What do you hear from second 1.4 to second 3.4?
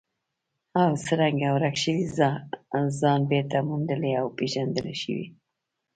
ورک شوی ځان